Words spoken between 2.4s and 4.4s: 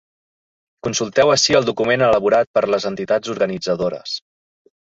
per les entitats organitzadores.